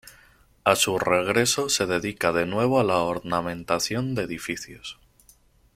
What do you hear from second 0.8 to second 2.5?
regreso se dedica de